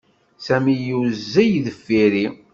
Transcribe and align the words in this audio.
Sami 0.45 0.73
yuzzel 0.87 1.53
deffir-i. 1.65 2.27